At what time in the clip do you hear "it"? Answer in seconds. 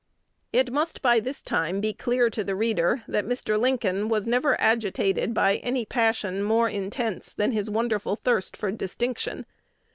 0.51-0.71